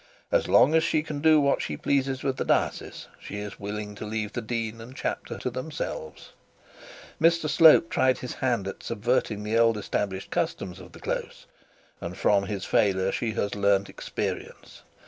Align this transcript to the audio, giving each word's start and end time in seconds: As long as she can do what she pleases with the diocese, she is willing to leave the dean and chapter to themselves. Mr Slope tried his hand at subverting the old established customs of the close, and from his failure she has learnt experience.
As 0.31 0.47
long 0.47 0.73
as 0.73 0.83
she 0.83 1.03
can 1.03 1.21
do 1.21 1.39
what 1.39 1.61
she 1.61 1.77
pleases 1.77 2.23
with 2.23 2.37
the 2.37 2.43
diocese, 2.43 3.07
she 3.19 3.37
is 3.37 3.59
willing 3.59 3.93
to 3.93 4.03
leave 4.03 4.33
the 4.33 4.41
dean 4.41 4.81
and 4.81 4.95
chapter 4.95 5.37
to 5.37 5.51
themselves. 5.51 6.31
Mr 7.21 7.47
Slope 7.47 7.87
tried 7.91 8.17
his 8.17 8.33
hand 8.41 8.67
at 8.67 8.81
subverting 8.81 9.43
the 9.43 9.55
old 9.59 9.77
established 9.77 10.31
customs 10.31 10.79
of 10.79 10.93
the 10.93 10.99
close, 10.99 11.45
and 12.01 12.17
from 12.17 12.45
his 12.47 12.65
failure 12.65 13.11
she 13.11 13.33
has 13.33 13.53
learnt 13.53 13.89
experience. 13.89 14.81